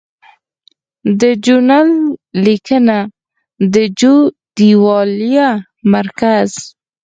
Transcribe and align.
د 1.21 1.23
جو 1.45 1.57
نل 1.69 1.89
لیکنه 2.45 2.99
او 3.07 3.11
د 3.73 3.75
جو 3.99 4.15
دیوالیه 4.57 5.49
مرکز 5.93 6.49